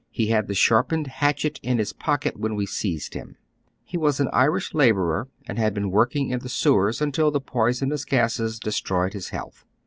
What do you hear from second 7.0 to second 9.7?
until the poisonous gases destroyed his health.